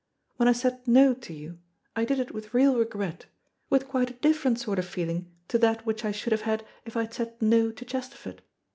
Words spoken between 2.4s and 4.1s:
real regret, with quite